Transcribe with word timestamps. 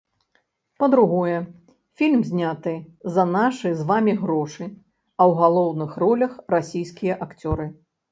Па-другое, 0.83 1.33
фільм 2.01 2.21
зняты 2.29 2.73
за 3.17 3.25
нашы 3.35 3.73
з 3.81 3.85
вамі 3.91 4.15
грошы, 4.23 4.63
а 5.21 5.27
ў 5.29 5.43
галоўных 5.43 5.91
ролях 6.05 6.33
расійскія 6.55 7.19
акцёры. 7.27 7.69